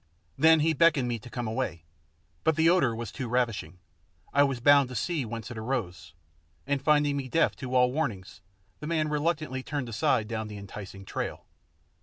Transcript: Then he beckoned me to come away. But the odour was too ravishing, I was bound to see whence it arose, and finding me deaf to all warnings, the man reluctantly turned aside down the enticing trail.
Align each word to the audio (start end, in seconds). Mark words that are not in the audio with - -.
Then 0.35 0.61
he 0.61 0.73
beckoned 0.73 1.07
me 1.07 1.19
to 1.19 1.29
come 1.29 1.47
away. 1.47 1.85
But 2.43 2.55
the 2.55 2.71
odour 2.71 2.95
was 2.95 3.11
too 3.11 3.27
ravishing, 3.29 3.77
I 4.33 4.41
was 4.41 4.59
bound 4.59 4.89
to 4.89 4.95
see 4.95 5.25
whence 5.25 5.51
it 5.51 5.59
arose, 5.59 6.15
and 6.65 6.81
finding 6.81 7.15
me 7.17 7.29
deaf 7.29 7.55
to 7.57 7.75
all 7.75 7.91
warnings, 7.91 8.41
the 8.79 8.87
man 8.87 9.09
reluctantly 9.09 9.61
turned 9.61 9.89
aside 9.89 10.27
down 10.27 10.47
the 10.47 10.57
enticing 10.57 11.05
trail. 11.05 11.45